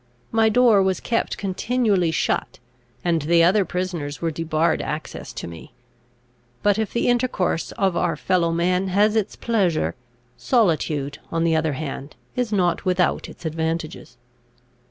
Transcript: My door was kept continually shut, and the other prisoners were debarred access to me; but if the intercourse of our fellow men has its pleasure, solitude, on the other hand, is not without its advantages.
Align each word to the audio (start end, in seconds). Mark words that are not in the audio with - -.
My 0.31 0.49
door 0.49 0.81
was 0.81 0.99
kept 0.99 1.37
continually 1.37 2.09
shut, 2.09 2.57
and 3.05 3.21
the 3.21 3.43
other 3.43 3.63
prisoners 3.63 4.19
were 4.19 4.31
debarred 4.31 4.81
access 4.81 5.31
to 5.33 5.45
me; 5.47 5.73
but 6.63 6.79
if 6.79 6.91
the 6.91 7.07
intercourse 7.07 7.71
of 7.73 7.95
our 7.95 8.15
fellow 8.17 8.51
men 8.51 8.87
has 8.87 9.15
its 9.15 9.35
pleasure, 9.35 9.93
solitude, 10.37 11.19
on 11.31 11.43
the 11.43 11.55
other 11.55 11.73
hand, 11.73 12.15
is 12.35 12.51
not 12.51 12.83
without 12.83 13.29
its 13.29 13.45
advantages. 13.45 14.17